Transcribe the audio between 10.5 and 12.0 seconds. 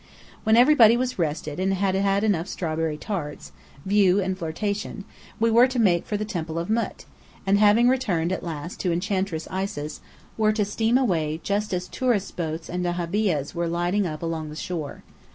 to steam away just as